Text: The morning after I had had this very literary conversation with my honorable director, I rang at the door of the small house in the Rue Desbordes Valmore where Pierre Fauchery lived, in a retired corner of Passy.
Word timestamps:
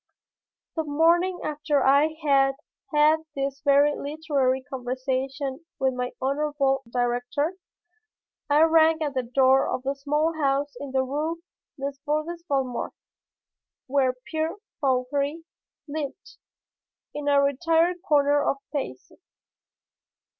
The 0.75 0.83
morning 0.83 1.41
after 1.43 1.83
I 1.83 2.15
had 2.25 2.55
had 2.91 3.19
this 3.35 3.61
very 3.63 3.93
literary 3.95 4.63
conversation 4.63 5.63
with 5.77 5.93
my 5.93 6.09
honorable 6.19 6.81
director, 6.89 7.53
I 8.49 8.63
rang 8.63 9.03
at 9.03 9.13
the 9.13 9.21
door 9.21 9.69
of 9.69 9.83
the 9.83 9.93
small 9.93 10.33
house 10.43 10.73
in 10.79 10.89
the 10.91 11.03
Rue 11.03 11.43
Desbordes 11.79 12.43
Valmore 12.49 12.93
where 13.85 14.15
Pierre 14.25 14.55
Fauchery 14.79 15.43
lived, 15.87 16.37
in 17.13 17.27
a 17.27 17.39
retired 17.39 17.97
corner 18.01 18.43
of 18.43 18.57
Passy. 18.73 19.19